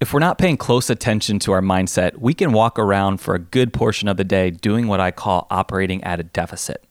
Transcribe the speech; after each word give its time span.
If 0.00 0.14
we're 0.14 0.20
not 0.20 0.38
paying 0.38 0.56
close 0.56 0.88
attention 0.88 1.38
to 1.40 1.52
our 1.52 1.60
mindset, 1.60 2.16
we 2.16 2.32
can 2.32 2.52
walk 2.52 2.78
around 2.78 3.18
for 3.20 3.34
a 3.34 3.38
good 3.38 3.74
portion 3.74 4.08
of 4.08 4.16
the 4.16 4.24
day 4.24 4.50
doing 4.50 4.86
what 4.86 4.98
I 4.98 5.10
call 5.10 5.46
operating 5.50 6.02
at 6.04 6.18
a 6.18 6.22
deficit. 6.22 6.82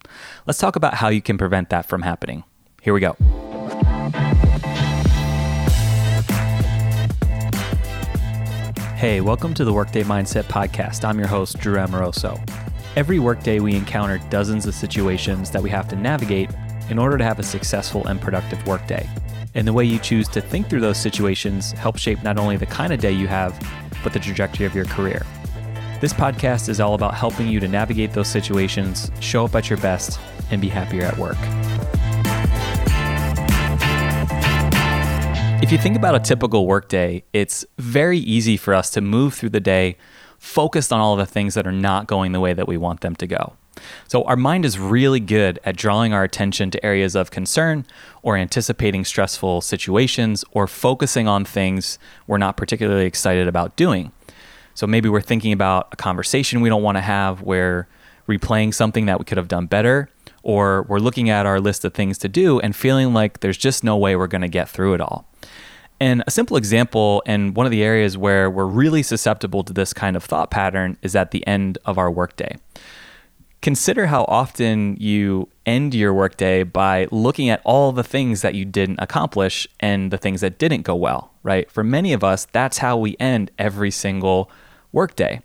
Let's 0.46 0.60
talk 0.60 0.76
about 0.76 0.94
how 0.94 1.08
you 1.08 1.20
can 1.20 1.36
prevent 1.36 1.72
that 1.72 1.88
from 1.88 2.04
happening. 2.04 2.44
Here 2.84 2.94
we 2.94 3.00
go. 3.00 3.14
Hey, 8.96 9.22
welcome 9.22 9.56
to 9.56 9.66
the 9.66 9.74
Workday 9.74 10.04
Mindset 10.04 10.44
Podcast. 10.44 11.04
I'm 11.04 11.18
your 11.18 11.30
host, 11.30 11.58
Drew 11.58 11.80
Amoroso. 11.80 12.40
Every 12.96 13.18
workday, 13.18 13.60
we 13.60 13.74
encounter 13.74 14.20
dozens 14.30 14.68
of 14.68 14.76
situations 14.76 15.50
that 15.50 15.64
we 15.64 15.72
have 15.72 15.88
to 15.88 15.96
navigate 15.96 16.52
in 16.92 17.00
order 17.00 17.18
to 17.18 17.24
have 17.24 17.40
a 17.40 17.44
successful 17.44 18.06
and 18.06 18.22
productive 18.22 18.64
workday. 18.68 19.10
And 19.56 19.68
the 19.68 19.74
way 19.74 19.84
you 19.84 19.98
choose 19.98 20.28
to 20.30 20.42
think 20.42 20.70
through 20.70 20.82
those 20.82 20.98
situations 20.98 21.72
helps 21.72 22.02
shape 22.02 22.24
not 22.24 22.38
only 22.38 22.56
the 22.56 22.68
kind 22.68 22.94
of 22.94 23.00
day 23.00 23.12
you 23.12 23.28
have, 23.28 23.60
but 24.04 24.14
the 24.14 24.20
trajectory 24.20 24.66
of 24.66 24.76
your 24.76 24.86
career. 24.86 25.26
This 26.02 26.14
podcast 26.14 26.70
is 26.70 26.80
all 26.80 26.94
about 26.94 27.16
helping 27.16 27.48
you 27.48 27.60
to 27.60 27.68
navigate 27.68 28.14
those 28.14 28.28
situations, 28.28 29.12
show 29.20 29.46
up 29.46 29.56
at 29.56 29.70
your 29.70 29.80
best, 29.80 30.20
and 30.52 30.62
be 30.62 30.70
happier 30.70 31.04
at 31.04 31.18
work. 31.18 31.38
If 35.62 35.72
you 35.74 35.78
think 35.78 35.98
about 35.98 36.16
a 36.16 36.20
typical 36.20 36.66
workday, 36.68 37.24
it's 37.34 37.66
very 37.78 38.20
easy 38.20 38.56
for 38.56 38.74
us 38.74 38.90
to 38.92 39.02
move 39.02 39.34
through 39.34 39.50
the 39.50 39.60
day 39.60 39.98
focused 40.38 40.94
on 40.94 41.02
all 41.02 41.18
the 41.18 41.26
things 41.26 41.54
that 41.56 41.68
are 41.68 41.72
not 41.72 42.08
going 42.08 42.32
the 42.32 42.40
way 42.40 42.54
that 42.54 42.68
we 42.68 42.78
want 42.78 43.02
them 43.02 43.16
to 43.18 43.28
go. 43.28 43.54
So, 44.08 44.24
our 44.24 44.36
mind 44.36 44.66
is 44.66 44.80
really 44.80 45.20
good 45.20 45.60
at 45.64 45.76
drawing 45.76 46.14
our 46.14 46.24
attention 46.24 46.72
to 46.72 46.86
areas 46.86 47.16
of 47.16 47.32
concern 47.32 47.86
or 48.22 48.38
anticipating 48.38 49.06
stressful 49.06 49.62
situations 49.62 50.44
or 50.52 50.68
focusing 50.68 51.28
on 51.28 51.46
things 51.46 52.00
we're 52.28 52.38
not 52.38 52.58
particularly 52.58 53.06
excited 53.06 53.48
about 53.48 53.76
doing. 53.76 54.12
So, 54.74 54.88
maybe 54.88 55.10
we're 55.10 55.22
thinking 55.22 55.52
about 55.52 55.90
a 55.92 55.96
conversation 55.96 56.62
we 56.62 56.70
don't 56.70 56.84
want 56.84 56.98
to 56.98 57.02
have, 57.02 57.42
we're 57.42 57.88
replaying 58.28 58.74
something 58.74 59.08
that 59.08 59.20
we 59.20 59.26
could 59.26 59.38
have 59.38 59.48
done 59.48 59.66
better, 59.66 60.10
or 60.44 60.84
we're 60.84 61.00
looking 61.00 61.30
at 61.30 61.46
our 61.46 61.60
list 61.60 61.84
of 61.84 61.94
things 61.94 62.18
to 62.20 62.30
do 62.30 62.60
and 62.60 62.76
feeling 62.76 63.14
like 63.14 63.40
there's 63.40 63.58
just 63.58 63.84
no 63.84 63.98
way 63.98 64.16
we're 64.16 64.28
going 64.28 64.42
to 64.42 64.48
get 64.48 64.70
through 64.70 64.94
it 64.94 65.02
all. 65.02 65.26
And 66.00 66.24
a 66.28 66.32
simple 66.32 66.56
example, 66.56 67.22
and 67.26 67.56
one 67.56 67.66
of 67.66 67.72
the 67.72 67.84
areas 67.84 68.18
where 68.18 68.50
we're 68.50 68.66
really 68.66 69.04
susceptible 69.04 69.64
to 69.66 69.74
this 69.74 69.92
kind 69.92 70.16
of 70.16 70.24
thought 70.24 70.50
pattern, 70.50 70.98
is 71.02 71.16
at 71.16 71.32
the 71.32 71.46
end 71.46 71.78
of 71.86 71.98
our 71.98 72.10
workday 72.10 72.56
consider 73.62 74.08
how 74.08 74.24
often 74.26 74.96
you 75.00 75.50
end 75.66 75.94
your 75.94 76.14
workday 76.14 76.64
by 76.64 77.08
looking 77.12 77.50
at 77.50 77.62
all 77.64 77.92
the 77.92 78.04
things 78.04 78.42
that 78.42 78.56
you 78.56 78.66
didn't 78.66 79.00
accomplish 79.00 79.68
and 79.80 80.12
the 80.12 80.18
things 80.18 80.42
that 80.42 80.58
didn't 80.58 80.84
go 80.84 80.96
well, 80.96 81.34
right? 81.44 81.70
For 81.70 81.84
many 81.84 82.14
of 82.14 82.24
us, 82.24 82.48
that's 82.52 82.78
how 82.80 82.98
we 82.98 83.16
end 83.20 83.52
every 83.58 83.92
single 83.92 84.50
workday. 84.92 85.42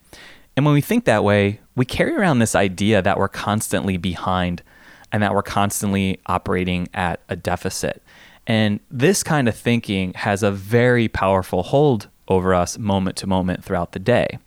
And 0.57 0.65
when 0.65 0.75
we 0.75 0.81
think 0.81 1.05
that 1.05 1.25
way, 1.25 1.61
we 1.75 1.85
carry 1.85 2.15
around 2.15 2.39
this 2.39 2.55
idea 2.55 3.03
that 3.03 3.19
we're 3.19 3.29
constantly 3.29 3.97
behind 3.97 4.63
and 5.11 5.23
that 5.23 5.35
we're 5.35 5.43
constantly 5.43 6.21
operating 6.27 6.89
at 6.95 7.21
a 7.29 7.37
deficit. 7.37 8.03
And 8.47 8.81
this 8.91 9.23
kind 9.23 9.49
of 9.49 9.57
thinking 9.57 10.13
has 10.15 10.43
a 10.43 10.51
very 10.51 11.09
powerful 11.09 11.63
hold 11.63 12.09
over 12.29 12.55
us 12.55 12.79
moment 12.79 13.17
to 13.17 13.27
moment 13.27 13.65
throughout 13.65 13.93
the 13.93 13.99
day. 13.99 14.39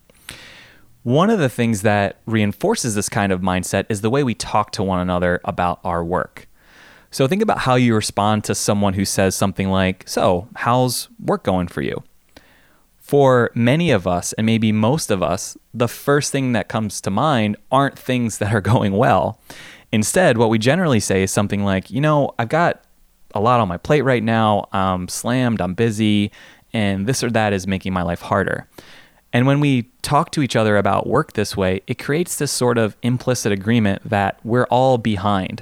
One 1.07 1.29
of 1.29 1.39
the 1.39 1.47
things 1.47 1.83
that 1.83 2.17
reinforces 2.25 2.93
this 2.93 3.07
kind 3.07 3.31
of 3.31 3.39
mindset 3.39 3.85
is 3.87 4.01
the 4.01 4.09
way 4.09 4.25
we 4.25 4.35
talk 4.35 4.71
to 4.71 4.83
one 4.83 4.99
another 4.99 5.39
about 5.45 5.79
our 5.85 6.03
work. 6.03 6.49
So 7.11 7.29
think 7.29 7.41
about 7.41 7.59
how 7.59 7.75
you 7.75 7.95
respond 7.95 8.43
to 8.43 8.53
someone 8.53 8.93
who 8.93 9.05
says 9.05 9.33
something 9.33 9.69
like, 9.69 10.03
So, 10.05 10.49
how's 10.57 11.07
work 11.17 11.45
going 11.45 11.69
for 11.69 11.81
you? 11.81 12.03
For 12.97 13.51
many 13.55 13.89
of 13.89 14.05
us, 14.05 14.33
and 14.33 14.45
maybe 14.45 14.73
most 14.73 15.09
of 15.09 15.23
us, 15.23 15.57
the 15.73 15.87
first 15.87 16.33
thing 16.33 16.51
that 16.51 16.67
comes 16.67 16.99
to 16.99 17.09
mind 17.09 17.55
aren't 17.71 17.97
things 17.97 18.39
that 18.39 18.53
are 18.53 18.59
going 18.75 18.91
well. 18.91 19.39
Instead, 19.93 20.37
what 20.37 20.49
we 20.49 20.59
generally 20.59 20.99
say 20.99 21.23
is 21.23 21.31
something 21.31 21.63
like, 21.63 21.89
You 21.89 22.01
know, 22.01 22.35
I've 22.37 22.49
got 22.49 22.83
a 23.33 23.39
lot 23.39 23.61
on 23.61 23.69
my 23.69 23.77
plate 23.77 24.01
right 24.01 24.21
now. 24.21 24.67
I'm 24.73 25.07
slammed, 25.07 25.61
I'm 25.61 25.73
busy, 25.73 26.33
and 26.73 27.07
this 27.07 27.23
or 27.23 27.31
that 27.31 27.53
is 27.53 27.65
making 27.65 27.93
my 27.93 28.03
life 28.03 28.19
harder. 28.19 28.67
And 29.37 29.45
when 29.45 29.59
we 29.59 29.83
talk 30.01 30.31
to 30.31 30.41
each 30.41 30.55
other 30.55 30.77
about 30.77 31.05
work 31.05 31.33
this 31.33 31.55
way, 31.55 31.81
it 31.85 31.99
creates 31.99 32.37
this 32.37 32.51
sort 32.51 32.79
of 32.79 32.97
implicit 33.03 33.51
agreement 33.51 34.01
that 34.09 34.39
we're 34.43 34.65
all 34.71 34.97
behind, 34.97 35.61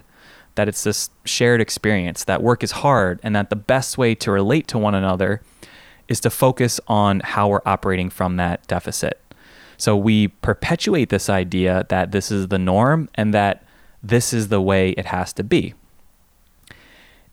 that 0.56 0.70
it's 0.70 0.86
this 0.86 1.10
shared 1.26 1.60
experience, 1.60 2.24
that 2.24 2.42
work 2.42 2.64
is 2.64 2.72
hard, 2.72 3.20
and 3.22 3.36
that 3.36 3.50
the 3.50 3.58
best 3.58 3.98
way 3.98 4.16
to 4.16 4.32
relate 4.32 4.70
to 4.70 4.78
one 4.78 4.96
another 4.96 5.42
is 6.08 6.22
to 6.22 6.30
focus 6.30 6.80
on 6.88 7.20
how 7.20 7.50
we're 7.50 7.60
operating 7.66 8.10
from 8.10 8.38
that 8.38 8.66
deficit. 8.68 9.20
So 9.76 9.98
we 9.98 10.30
perpetuate 10.30 11.10
this 11.10 11.30
idea 11.30 11.86
that 11.90 12.14
this 12.14 12.32
is 12.32 12.48
the 12.48 12.58
norm 12.58 13.10
and 13.16 13.34
that 13.34 13.66
this 14.02 14.32
is 14.32 14.48
the 14.48 14.62
way 14.62 14.92
it 14.92 15.08
has 15.08 15.34
to 15.34 15.44
be. 15.44 15.74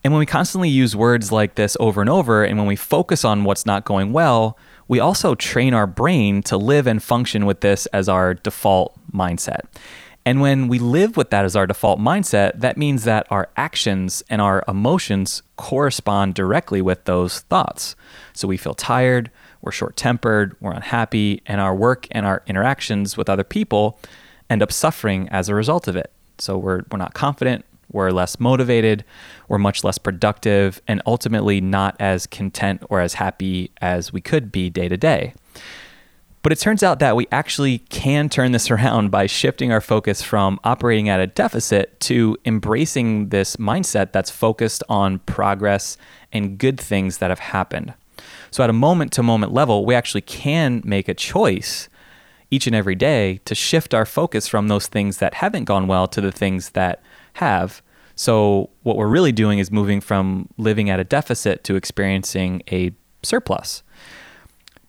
And 0.03 0.13
when 0.13 0.19
we 0.19 0.27
constantly 0.27 0.71
use 0.71 0.97
words 0.97 1.31
like 1.31 1.55
this 1.55 1.77
over 1.79 2.01
and 2.01 2.11
over, 2.11 2.43
and 2.43 2.59
when 2.59 2.67
we 2.67 2.75
focus 2.75 3.25
on 3.25 3.45
what's 3.45 3.65
not 3.65 3.85
going 3.85 4.13
well, 4.13 4.59
we 4.93 5.01
also 5.01 5.35
train 5.35 5.73
our 5.73 5.87
brain 5.87 6.43
to 6.43 6.59
live 6.59 6.87
and 6.87 7.03
function 7.03 7.47
with 7.47 7.63
this 7.63 7.87
as 7.95 8.11
our 8.11 8.35
default 8.35 8.95
mindset. 9.11 9.61
And 10.27 10.43
when 10.43 10.69
we 10.69 10.79
live 10.79 11.17
with 11.17 11.31
that 11.31 11.47
as 11.47 11.57
our 11.57 11.67
default 11.67 11.99
mindset, 11.99 12.61
that 12.61 12.77
means 12.77 13.05
that 13.05 13.27
our 13.31 13.49
actions 13.57 14.23
and 14.29 14.43
our 14.43 14.63
emotions 14.69 15.43
correspond 15.57 16.35
directly 16.35 16.83
with 16.83 17.07
those 17.07 17.41
thoughts. 17.41 17.97
So 18.35 18.47
we 18.47 18.59
feel 18.59 18.75
tired, 18.75 19.31
we're 19.63 19.73
short 19.73 19.97
tempered, 19.97 20.57
we're 20.61 20.73
unhappy, 20.73 21.41
and 21.47 21.59
our 21.59 21.75
work 21.75 22.07
and 22.11 22.27
our 22.27 22.43
interactions 22.47 23.17
with 23.17 23.31
other 23.31 23.45
people 23.45 23.99
end 24.51 24.63
up 24.63 24.71
suffering 24.71 25.27
as 25.31 25.49
a 25.49 25.55
result 25.55 25.89
of 25.89 25.97
it. 25.97 26.13
So 26.37 26.59
we're, 26.59 26.83
we're 26.91 26.99
not 26.99 27.15
confident, 27.15 27.65
we're 27.93 28.11
less 28.11 28.41
motivated, 28.41 29.05
we're 29.49 29.59
much 29.59 29.85
less 29.85 29.99
productive, 29.99 30.81
and 30.89 31.03
ultimately 31.07 31.61
not 31.61 31.97
as 32.01 32.27
content 32.27 32.83
or 32.91 33.01
as 33.01 33.15
happy 33.15 33.71
as 33.81 34.13
we 34.13 34.21
could 34.21 34.51
be 34.51 34.71
day 34.71 34.89
to 34.89 34.97
day. 34.97 35.35
But 36.43 36.51
it 36.51 36.59
turns 36.59 36.83
out 36.83 36.99
that 36.99 37.15
we 37.15 37.29
actually 37.31 37.79
can 37.79 38.29
turn 38.29 38.53
this 38.53 38.71
around 38.71 39.11
by 39.11 39.27
shifting 39.27 39.73
our 39.73 39.81
focus 39.81 40.23
from 40.23 40.59
operating 40.65 41.09
at 41.09 41.21
a 41.21 41.27
deficit 41.27 41.99
to 42.01 42.37
embracing 42.45 43.29
this 43.29 43.57
mindset 43.57 44.13
that's 44.13 44.31
focused 44.31 44.83
on 44.89 45.21
progress 45.21 45.97
and 46.33 46.59
good 46.59 46.81
things 46.81 47.19
that 47.19 47.31
have 47.31 47.39
happened. 47.39 47.95
So, 48.51 48.63
at 48.63 48.71
a 48.71 48.75
moment 48.75 49.13
to 49.13 49.23
moment 49.23 49.53
level, 49.53 49.87
we 49.87 49.95
actually 49.95 50.21
can 50.21 50.83
make 50.85 51.09
a 51.09 51.15
choice 51.15 51.89
each 52.51 52.67
and 52.67 52.77
every 52.77 52.95
day 52.95 53.41
to 53.47 53.55
shift 53.55 53.95
our 53.95 54.05
focus 54.05 54.47
from 54.47 54.69
those 54.69 54.87
things 54.87 55.19
that 55.19 55.35
haven't 55.35 55.65
gone 55.65 55.87
well 55.87 56.07
to 56.07 56.21
the 56.21 56.31
things 56.31 56.71
that 56.71 57.03
have. 57.35 57.83
So, 58.15 58.71
what 58.83 58.97
we're 58.97 59.09
really 59.09 59.33
doing 59.33 59.59
is 59.59 59.71
moving 59.71 60.01
from 60.01 60.49
living 60.59 60.91
at 60.91 61.01
a 61.01 61.05
deficit 61.05 61.65
to 61.65 61.77
experiencing 61.77 62.63
a 62.71 62.93
surplus. 63.23 63.83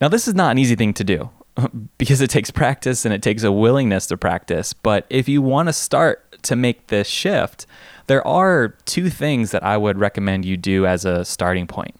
Now, 0.01 0.09
this 0.09 0.27
is 0.27 0.35
not 0.35 0.51
an 0.51 0.57
easy 0.57 0.75
thing 0.75 0.93
to 0.95 1.03
do 1.03 1.29
because 1.97 2.21
it 2.21 2.29
takes 2.29 2.51
practice 2.51 3.05
and 3.05 3.13
it 3.13 3.21
takes 3.21 3.43
a 3.43 3.51
willingness 3.51 4.07
to 4.07 4.17
practice. 4.17 4.73
But 4.73 5.05
if 5.09 5.29
you 5.29 5.41
want 5.41 5.69
to 5.69 5.73
start 5.73 6.41
to 6.43 6.55
make 6.55 6.87
this 6.87 7.07
shift, 7.07 7.65
there 8.07 8.25
are 8.27 8.75
two 8.85 9.09
things 9.09 9.51
that 9.51 9.63
I 9.63 9.77
would 9.77 9.97
recommend 9.97 10.45
you 10.45 10.57
do 10.57 10.85
as 10.85 11.05
a 11.05 11.23
starting 11.23 11.67
point. 11.67 11.95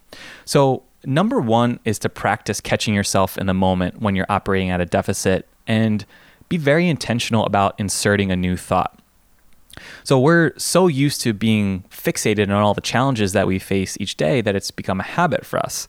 So, 0.46 0.84
number 1.06 1.40
one 1.40 1.80
is 1.86 2.00
to 2.00 2.10
practice 2.10 2.62
catching 2.62 2.94
yourself 2.94 3.38
in 3.38 3.46
the 3.46 3.54
moment 3.54 4.02
when 4.02 4.16
you're 4.16 4.25
operating 4.30 4.70
at 4.70 4.81
a 4.81 4.86
deficit 4.86 5.48
and 5.68 6.06
be 6.50 6.58
very 6.58 6.88
intentional 6.88 7.46
about 7.46 7.80
inserting 7.80 8.31
a 8.31 8.36
new 8.36 8.58
thought. 8.58 9.00
So 10.03 10.19
we're 10.19 10.51
so 10.57 10.88
used 10.88 11.22
to 11.22 11.34
being 11.34 11.84
fixated 11.89 12.45
on 12.45 12.51
all 12.51 12.73
the 12.73 12.81
challenges 12.81 13.34
that 13.34 13.47
we 13.47 13.59
face 13.59 13.97
each 14.00 14.17
day 14.17 14.41
that 14.41 14.56
it's 14.56 14.72
become 14.72 15.00
a 15.00 15.03
habit 15.03 15.45
for 15.45 15.59
us. 15.59 15.88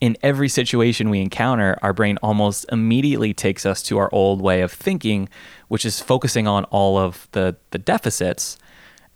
In 0.00 0.16
every 0.22 0.48
situation 0.48 1.10
we 1.10 1.20
encounter, 1.20 1.78
our 1.80 1.92
brain 1.92 2.18
almost 2.22 2.66
immediately 2.72 3.32
takes 3.32 3.64
us 3.64 3.82
to 3.84 3.98
our 3.98 4.12
old 4.12 4.42
way 4.42 4.60
of 4.60 4.72
thinking, 4.72 5.28
which 5.68 5.84
is 5.84 6.00
focusing 6.00 6.48
on 6.48 6.64
all 6.64 6.98
of 6.98 7.28
the, 7.32 7.56
the 7.70 7.78
deficits. 7.78 8.58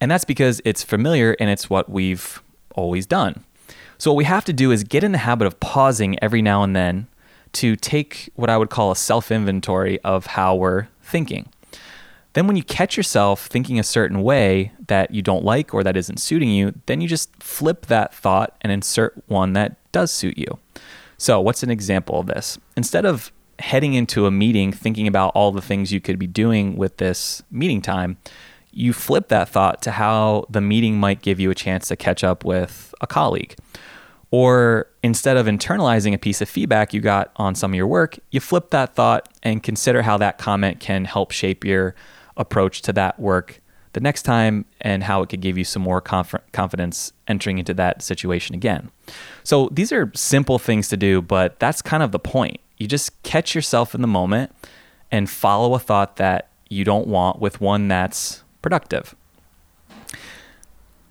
And 0.00 0.11
that's 0.11 0.25
because 0.25 0.61
it's 0.64 0.85
familiar 0.85 1.37
and 1.41 1.50
it's 1.50 1.69
what 1.69 1.88
we've 1.88 2.41
always 2.76 3.06
done. 3.06 3.44
So, 3.99 4.12
what 4.12 4.19
we 4.19 4.25
have 4.25 4.44
to 4.44 4.52
do 4.52 4.70
is 4.70 4.85
get 4.85 5.02
in 5.02 5.12
the 5.12 5.19
habit 5.19 5.46
of 5.46 5.58
pausing 5.58 6.23
every 6.23 6.43
now 6.43 6.62
and 6.62 6.76
then 6.76 7.08
to 7.55 7.75
take 7.75 8.31
what 8.35 8.50
I 8.50 8.56
would 8.56 8.70
call 8.70 8.91
a 8.91 8.96
self 8.96 9.32
inventory 9.32 9.99
of 10.02 10.26
how 10.26 10.55
we're 10.55 10.88
thinking. 11.02 11.49
Then, 12.37 12.47
when 12.47 12.56
you 12.56 12.62
catch 12.62 12.99
yourself 12.99 13.47
thinking 13.47 13.79
a 13.79 13.83
certain 13.83 14.23
way 14.23 14.73
that 14.88 15.11
you 15.11 15.23
don't 15.23 15.43
like 15.43 15.73
or 15.73 15.83
that 15.83 15.97
isn't 15.97 16.19
suiting 16.19 16.50
you, 16.50 16.75
then 16.85 17.00
you 17.00 17.09
just 17.09 17.35
flip 17.43 17.87
that 17.87 18.12
thought 18.12 18.55
and 18.61 18.71
insert 18.71 19.25
one 19.27 19.55
that 19.55 19.79
does 19.91 20.11
suit 20.11 20.37
you. 20.37 20.59
So, 21.17 21.41
what's 21.41 21.62
an 21.62 21.71
example 21.71 22.21
of 22.21 22.27
this? 22.27 22.59
Instead 22.77 23.06
of 23.06 23.33
heading 23.59 23.94
into 23.94 24.27
a 24.27 24.31
meeting 24.31 24.71
thinking 24.71 25.06
about 25.06 25.33
all 25.35 25.50
the 25.50 25.62
things 25.62 25.94
you 25.94 26.00
could 26.03 26.19
be 26.19 26.27
doing 26.27 26.77
with 26.77 26.99
this 26.99 27.43
meeting 27.50 27.81
time, 27.81 28.19
you 28.71 28.93
flip 28.93 29.29
that 29.29 29.49
thought 29.49 29.81
to 29.81 29.93
how 29.93 30.44
the 30.50 30.61
meeting 30.61 31.00
might 31.00 31.23
give 31.23 31.41
you 31.41 31.50
a 31.50 31.55
chance 31.55 31.89
to 31.89 31.97
catch 31.97 32.23
up 32.23 32.44
with 32.44 32.94
a 33.00 33.06
colleague. 33.06 33.56
Or 34.31 34.89
instead 35.03 35.39
of 35.39 35.47
internalizing 35.47 36.12
a 36.12 36.19
piece 36.19 36.43
of 36.43 36.50
feedback 36.50 36.93
you 36.93 37.00
got 37.00 37.32
on 37.37 37.55
some 37.55 37.71
of 37.71 37.77
your 37.77 37.87
work, 37.87 38.19
you 38.31 38.41
flip 38.41 38.73
that 38.73 38.94
thought 38.94 39.27
and 39.43 39.62
consider 39.62 40.03
how 40.03 40.19
that 40.19 40.37
comment 40.37 40.81
can 40.81 41.06
help 41.06 41.31
shape 41.31 41.65
your 41.65 41.94
approach 42.37 42.83
to 42.83 42.93
that 42.94 43.19
work 43.19 43.61
the 43.93 44.00
next 44.00 44.23
time 44.23 44.67
and 44.83 45.03
how 45.05 45.23
it 45.23 45.29
could 45.31 45.41
give 45.41 45.56
you 45.56 45.65
some 45.65 45.81
more 45.81 46.03
conf- 46.03 46.35
confidence 46.53 47.12
entering 47.27 47.59
into 47.59 47.73
that 47.73 48.03
situation 48.03 48.55
again. 48.55 48.91
So 49.43 49.71
these 49.73 49.91
are 49.91 50.12
simple 50.15 50.59
things 50.59 50.88
to 50.88 50.99
do, 50.99 51.23
but 51.23 51.59
that's 51.59 51.81
kind 51.81 52.03
of 52.03 52.12
the 52.12 52.19
point. 52.19 52.61
You 52.77 52.87
just 52.87 53.23
catch 53.23 53.55
yourself 53.55 53.94
in 53.94 54.03
the 54.03 54.06
moment 54.06 54.55
and 55.11 55.31
follow 55.31 55.75
a 55.75 55.79
thought 55.79 56.17
that 56.17 56.50
you 56.69 56.85
don't 56.85 57.06
want 57.06 57.41
with 57.41 57.61
one 57.61 57.88
that's 57.88 58.43
productive. 58.61 59.15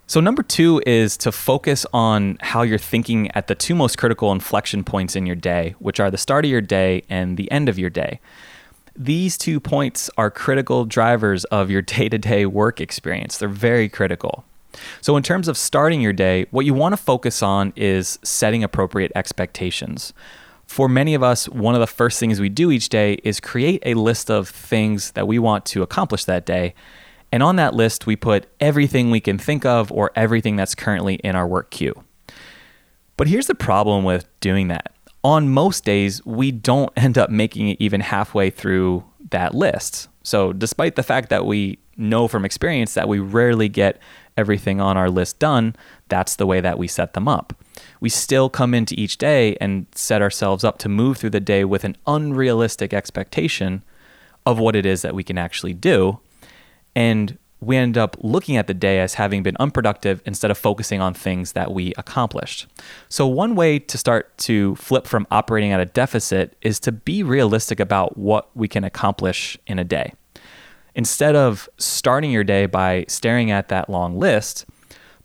So, 0.08 0.20
number 0.20 0.44
two 0.44 0.80
is 0.86 1.16
to 1.16 1.32
focus 1.32 1.84
on 1.92 2.38
how 2.40 2.62
you're 2.62 2.78
thinking 2.78 3.28
at 3.32 3.48
the 3.48 3.56
two 3.56 3.74
most 3.74 3.98
critical 3.98 4.30
inflection 4.30 4.84
points 4.84 5.16
in 5.16 5.26
your 5.26 5.34
day, 5.34 5.74
which 5.80 5.98
are 5.98 6.12
the 6.12 6.18
start 6.18 6.44
of 6.44 6.50
your 6.50 6.60
day 6.60 7.02
and 7.10 7.36
the 7.36 7.50
end 7.50 7.68
of 7.68 7.76
your 7.76 7.90
day. 7.90 8.20
These 8.96 9.36
two 9.36 9.60
points 9.60 10.10
are 10.16 10.30
critical 10.30 10.84
drivers 10.84 11.44
of 11.46 11.70
your 11.70 11.82
day 11.82 12.08
to 12.08 12.18
day 12.18 12.46
work 12.46 12.80
experience. 12.80 13.38
They're 13.38 13.48
very 13.48 13.88
critical. 13.88 14.44
So, 15.00 15.16
in 15.16 15.22
terms 15.22 15.48
of 15.48 15.56
starting 15.56 16.00
your 16.00 16.12
day, 16.12 16.46
what 16.50 16.66
you 16.66 16.74
want 16.74 16.92
to 16.92 16.96
focus 16.96 17.42
on 17.42 17.72
is 17.76 18.18
setting 18.22 18.62
appropriate 18.62 19.12
expectations. 19.14 20.12
For 20.66 20.88
many 20.88 21.14
of 21.14 21.22
us, 21.22 21.48
one 21.48 21.74
of 21.74 21.80
the 21.80 21.86
first 21.86 22.18
things 22.18 22.40
we 22.40 22.48
do 22.48 22.70
each 22.70 22.88
day 22.88 23.14
is 23.22 23.38
create 23.38 23.82
a 23.86 23.94
list 23.94 24.30
of 24.30 24.48
things 24.48 25.12
that 25.12 25.26
we 25.28 25.38
want 25.38 25.64
to 25.66 25.82
accomplish 25.82 26.24
that 26.24 26.44
day. 26.44 26.74
And 27.30 27.42
on 27.42 27.56
that 27.56 27.74
list, 27.74 28.06
we 28.06 28.16
put 28.16 28.46
everything 28.60 29.10
we 29.10 29.20
can 29.20 29.38
think 29.38 29.64
of 29.64 29.92
or 29.92 30.10
everything 30.16 30.56
that's 30.56 30.74
currently 30.74 31.16
in 31.16 31.36
our 31.36 31.46
work 31.46 31.70
queue. 31.70 32.04
But 33.16 33.28
here's 33.28 33.46
the 33.46 33.54
problem 33.54 34.04
with 34.04 34.28
doing 34.40 34.68
that. 34.68 34.95
On 35.26 35.48
most 35.48 35.84
days, 35.84 36.24
we 36.24 36.52
don't 36.52 36.92
end 36.96 37.18
up 37.18 37.30
making 37.30 37.70
it 37.70 37.80
even 37.80 38.00
halfway 38.00 38.48
through 38.48 39.02
that 39.30 39.56
list. 39.56 40.08
So, 40.22 40.52
despite 40.52 40.94
the 40.94 41.02
fact 41.02 41.30
that 41.30 41.44
we 41.44 41.80
know 41.96 42.28
from 42.28 42.44
experience 42.44 42.94
that 42.94 43.08
we 43.08 43.18
rarely 43.18 43.68
get 43.68 43.98
everything 44.36 44.80
on 44.80 44.96
our 44.96 45.10
list 45.10 45.40
done, 45.40 45.74
that's 46.08 46.36
the 46.36 46.46
way 46.46 46.60
that 46.60 46.78
we 46.78 46.86
set 46.86 47.14
them 47.14 47.26
up. 47.26 47.52
We 47.98 48.08
still 48.08 48.48
come 48.48 48.72
into 48.72 48.94
each 48.96 49.18
day 49.18 49.56
and 49.60 49.86
set 49.96 50.22
ourselves 50.22 50.62
up 50.62 50.78
to 50.78 50.88
move 50.88 51.18
through 51.18 51.30
the 51.30 51.40
day 51.40 51.64
with 51.64 51.82
an 51.82 51.96
unrealistic 52.06 52.94
expectation 52.94 53.82
of 54.44 54.60
what 54.60 54.76
it 54.76 54.86
is 54.86 55.02
that 55.02 55.14
we 55.14 55.24
can 55.24 55.38
actually 55.38 55.74
do. 55.74 56.20
And 56.94 57.36
we 57.66 57.76
end 57.76 57.98
up 57.98 58.16
looking 58.20 58.56
at 58.56 58.68
the 58.68 58.74
day 58.74 59.00
as 59.00 59.14
having 59.14 59.42
been 59.42 59.56
unproductive 59.58 60.22
instead 60.24 60.50
of 60.50 60.56
focusing 60.56 61.00
on 61.00 61.12
things 61.12 61.52
that 61.52 61.72
we 61.72 61.92
accomplished. 61.98 62.66
So, 63.08 63.26
one 63.26 63.56
way 63.56 63.78
to 63.80 63.98
start 63.98 64.36
to 64.38 64.76
flip 64.76 65.06
from 65.06 65.26
operating 65.30 65.72
at 65.72 65.80
a 65.80 65.86
deficit 65.86 66.56
is 66.62 66.78
to 66.80 66.92
be 66.92 67.22
realistic 67.22 67.80
about 67.80 68.16
what 68.16 68.56
we 68.56 68.68
can 68.68 68.84
accomplish 68.84 69.58
in 69.66 69.78
a 69.78 69.84
day. 69.84 70.12
Instead 70.94 71.34
of 71.34 71.68
starting 71.76 72.30
your 72.30 72.44
day 72.44 72.66
by 72.66 73.04
staring 73.08 73.50
at 73.50 73.68
that 73.68 73.90
long 73.90 74.18
list, 74.18 74.64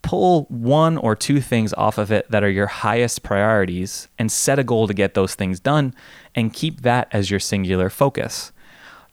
pull 0.01 0.45
one 0.49 0.97
or 0.97 1.15
two 1.15 1.39
things 1.39 1.73
off 1.73 1.97
of 1.97 2.11
it 2.11 2.29
that 2.31 2.43
are 2.43 2.49
your 2.49 2.67
highest 2.67 3.21
priorities 3.21 4.07
and 4.17 4.31
set 4.31 4.57
a 4.57 4.63
goal 4.63 4.87
to 4.87 4.93
get 4.93 5.13
those 5.13 5.35
things 5.35 5.59
done 5.59 5.93
and 6.35 6.53
keep 6.53 6.81
that 6.81 7.07
as 7.11 7.29
your 7.29 7.39
singular 7.39 7.89
focus. 7.89 8.51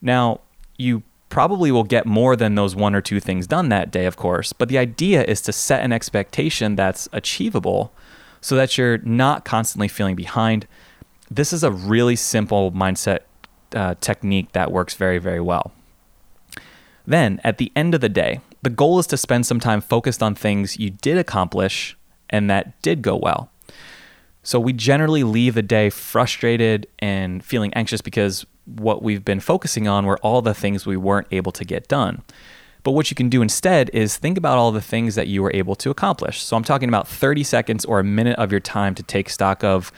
Now, 0.00 0.40
you 0.78 1.02
probably 1.28 1.70
will 1.70 1.84
get 1.84 2.06
more 2.06 2.36
than 2.36 2.54
those 2.54 2.74
one 2.74 2.94
or 2.94 3.00
two 3.00 3.20
things 3.20 3.46
done 3.46 3.68
that 3.68 3.90
day, 3.90 4.06
of 4.06 4.16
course, 4.16 4.52
but 4.52 4.68
the 4.68 4.78
idea 4.78 5.24
is 5.24 5.40
to 5.42 5.52
set 5.52 5.82
an 5.82 5.92
expectation 5.92 6.76
that's 6.76 7.08
achievable 7.12 7.92
so 8.40 8.56
that 8.56 8.78
you're 8.78 8.98
not 8.98 9.44
constantly 9.44 9.88
feeling 9.88 10.16
behind. 10.16 10.66
This 11.30 11.52
is 11.52 11.62
a 11.62 11.70
really 11.70 12.16
simple 12.16 12.72
mindset 12.72 13.20
uh, 13.74 13.94
technique 14.00 14.52
that 14.52 14.72
works 14.72 14.94
very, 14.94 15.18
very 15.18 15.40
well. 15.40 15.72
Then, 17.06 17.40
at 17.44 17.58
the 17.58 17.72
end 17.74 17.94
of 17.94 18.00
the 18.00 18.08
day, 18.08 18.40
the 18.62 18.70
goal 18.70 18.98
is 18.98 19.06
to 19.08 19.16
spend 19.16 19.46
some 19.46 19.60
time 19.60 19.80
focused 19.80 20.22
on 20.22 20.34
things 20.34 20.78
you 20.78 20.90
did 20.90 21.16
accomplish 21.16 21.96
and 22.30 22.50
that 22.50 22.80
did 22.82 23.02
go 23.02 23.16
well. 23.16 23.50
So, 24.42 24.60
we 24.60 24.72
generally 24.72 25.24
leave 25.24 25.54
the 25.54 25.62
day 25.62 25.90
frustrated 25.90 26.86
and 26.98 27.44
feeling 27.44 27.72
anxious 27.74 28.00
because 28.00 28.46
what 28.76 29.02
we've 29.02 29.24
been 29.24 29.40
focusing 29.40 29.88
on 29.88 30.06
were 30.06 30.18
all 30.18 30.42
the 30.42 30.54
things 30.54 30.86
we 30.86 30.96
weren't 30.96 31.26
able 31.30 31.52
to 31.52 31.64
get 31.64 31.88
done. 31.88 32.22
But 32.84 32.92
what 32.92 33.10
you 33.10 33.14
can 33.14 33.28
do 33.28 33.42
instead 33.42 33.90
is 33.92 34.16
think 34.16 34.38
about 34.38 34.58
all 34.58 34.72
the 34.72 34.80
things 34.80 35.14
that 35.14 35.26
you 35.26 35.42
were 35.42 35.50
able 35.52 35.74
to 35.76 35.90
accomplish. 35.90 36.40
So, 36.40 36.56
I'm 36.56 36.64
talking 36.64 36.88
about 36.88 37.08
30 37.08 37.42
seconds 37.42 37.84
or 37.84 38.00
a 38.00 38.04
minute 38.04 38.38
of 38.38 38.50
your 38.50 38.60
time 38.60 38.94
to 38.94 39.02
take 39.02 39.30
stock 39.30 39.64
of 39.64 39.92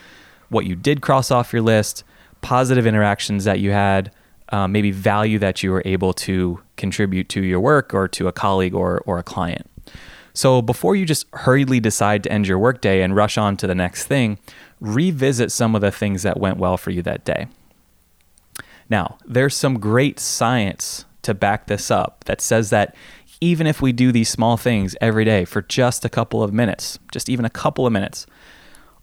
what 0.49 0.67
you 0.67 0.75
did 0.75 1.01
cross 1.01 1.31
off 1.31 1.53
your 1.53 1.63
list, 1.63 2.05
positive 2.41 2.87
interactions 2.87 3.45
that 3.45 3.61
you 3.61 3.71
had, 3.71 4.11
uh, 4.51 4.67
maybe 4.67 4.91
value 4.91 5.39
that 5.39 5.63
you 5.63 5.71
were 5.71 5.83
able 5.85 6.13
to 6.13 6.61
contribute 6.77 7.29
to 7.29 7.43
your 7.43 7.61
work 7.61 7.95
or 7.95 8.09
to 8.09 8.27
a 8.27 8.33
colleague 8.33 8.75
or, 8.75 9.01
or 9.07 9.19
a 9.19 9.23
client. 9.23 9.71
So 10.33 10.63
before 10.63 10.97
you 10.97 11.07
just 11.07 11.27
hurriedly 11.33 11.81
decide 11.81 12.23
to 12.25 12.33
end 12.33 12.47
your 12.47 12.59
workday 12.59 13.03
and 13.03 13.15
rush 13.15 13.37
on 13.39 13.57
to 13.59 13.67
the 13.67 13.75
next 13.75 14.07
thing, 14.07 14.39
revisit 14.81 15.53
some 15.53 15.75
of 15.75 15.81
the 15.81 15.91
things 15.91 16.23
that 16.23 16.39
went 16.39 16.57
well 16.57 16.77
for 16.77 16.91
you 16.91 17.03
that 17.03 17.25
day. 17.25 17.47
Now, 18.91 19.19
there's 19.25 19.57
some 19.57 19.79
great 19.79 20.19
science 20.19 21.05
to 21.23 21.33
back 21.33 21.67
this 21.67 21.91
up 21.91 22.25
that 22.25 22.41
says 22.41 22.71
that 22.71 22.95
even 23.41 23.67
if 23.67 23.81
we 23.81 23.93
do 23.93 24.13
these 24.13 24.29
small 24.29 24.57
things 24.57 24.97
every 25.01 25.25
day 25.25 25.45
for 25.45 25.63
just 25.63 26.05
a 26.05 26.09
couple 26.09 26.43
of 26.43 26.53
minutes, 26.53 26.99
just 27.13 27.29
even 27.29 27.45
a 27.45 27.51
couple 27.51 27.87
of 27.87 27.93
minutes, 27.93 28.27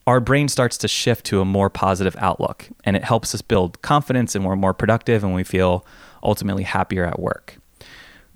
our 0.05 0.19
brain 0.19 0.47
starts 0.47 0.77
to 0.77 0.87
shift 0.87 1.25
to 1.25 1.41
a 1.41 1.45
more 1.45 1.69
positive 1.69 2.15
outlook 2.19 2.69
and 2.83 2.95
it 2.95 3.03
helps 3.03 3.33
us 3.33 3.41
build 3.41 3.81
confidence 3.81 4.35
and 4.35 4.45
we're 4.45 4.55
more 4.55 4.73
productive 4.73 5.23
and 5.23 5.33
we 5.33 5.43
feel 5.43 5.85
ultimately 6.23 6.63
happier 6.63 7.05
at 7.05 7.19
work. 7.19 7.57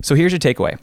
So 0.01 0.15
here's 0.15 0.31
your 0.31 0.39
takeaway. 0.39 0.79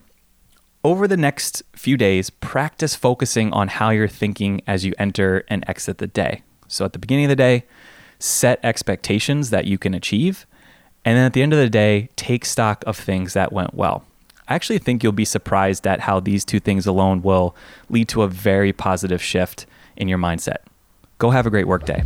Over 0.84 1.08
the 1.08 1.16
next 1.16 1.62
few 1.74 1.96
days, 1.96 2.30
practice 2.30 2.94
focusing 2.94 3.52
on 3.52 3.68
how 3.68 3.90
you're 3.90 4.08
thinking 4.08 4.62
as 4.66 4.84
you 4.84 4.94
enter 4.98 5.44
and 5.48 5.64
exit 5.68 5.98
the 5.98 6.06
day. 6.06 6.42
So 6.68 6.84
at 6.84 6.92
the 6.92 6.98
beginning 6.98 7.24
of 7.24 7.30
the 7.30 7.36
day, 7.36 7.64
set 8.18 8.60
expectations 8.62 9.50
that 9.50 9.66
you 9.66 9.76
can 9.76 9.92
achieve. 9.94 10.46
And 11.08 11.16
then 11.16 11.24
at 11.24 11.32
the 11.32 11.40
end 11.40 11.54
of 11.54 11.58
the 11.58 11.70
day, 11.70 12.10
take 12.16 12.44
stock 12.44 12.84
of 12.86 12.94
things 12.94 13.32
that 13.32 13.50
went 13.50 13.72
well. 13.72 14.04
I 14.46 14.54
actually 14.54 14.76
think 14.76 15.02
you'll 15.02 15.12
be 15.12 15.24
surprised 15.24 15.86
at 15.86 16.00
how 16.00 16.20
these 16.20 16.44
two 16.44 16.60
things 16.60 16.86
alone 16.86 17.22
will 17.22 17.56
lead 17.88 18.08
to 18.10 18.24
a 18.24 18.28
very 18.28 18.74
positive 18.74 19.22
shift 19.22 19.64
in 19.96 20.06
your 20.06 20.18
mindset. 20.18 20.58
Go 21.16 21.30
have 21.30 21.46
a 21.46 21.50
great 21.50 21.66
workday. 21.66 22.02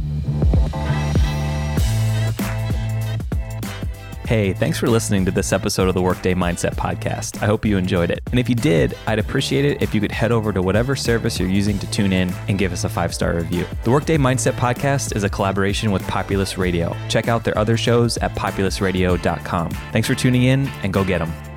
Hey, 4.33 4.55
thanks 4.55 4.79
for 4.79 4.89
listening 4.89 5.27
to 5.27 5.31
this 5.31 5.53
episode 5.53 5.89
of 5.89 5.95
the 5.95 6.01
Workday 6.01 6.33
Mindset 6.33 6.75
Podcast. 6.75 7.43
I 7.43 7.45
hope 7.45 7.67
you 7.67 7.77
enjoyed 7.77 8.11
it. 8.11 8.23
And 8.31 8.41
if 8.41 8.49
you 8.49 8.55
did, 8.55 8.97
I'd 9.07 9.19
appreciate 9.19 9.67
it 9.67 9.83
if 9.83 9.95
you 9.95 10.01
could 10.01 10.11
head 10.11 10.33
over 10.33 10.55
to 10.55 10.63
whatever 10.63 10.97
service 10.97 11.39
you're 11.39 11.51
using 11.51 11.79
to 11.81 11.91
tune 11.91 12.15
in 12.15 12.33
and 12.49 12.59
give 12.59 12.73
us 12.73 12.85
a 12.85 12.89
five 12.89 13.15
star 13.15 13.35
review. 13.35 13.67
The 13.85 13.91
Workday 13.91 14.17
Mindset 14.17 14.53
Podcast 14.53 15.15
is 15.15 15.23
a 15.23 15.29
collaboration 15.29 15.93
with 15.93 16.01
Populus 16.09 16.57
Radio. 16.57 16.97
Check 17.11 17.29
out 17.29 17.45
their 17.45 17.59
other 17.59 17.77
shows 17.77 18.17
at 18.17 18.35
populusradio.com. 18.35 19.71
Thanks 19.93 20.09
for 20.09 20.15
tuning 20.15 20.45
in 20.45 20.67
and 20.83 20.95
go 20.95 21.05
get 21.05 21.19
them. 21.19 21.52